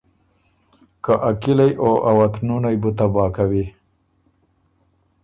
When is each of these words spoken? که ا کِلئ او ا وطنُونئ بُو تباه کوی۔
که 1.03 1.13
ا 1.29 1.31
کِلئ 1.41 1.71
او 1.83 1.91
ا 2.09 2.11
وطنُونئ 2.19 2.75
بُو 2.81 2.89
تباه 2.97 3.29
کوی۔ 3.35 3.65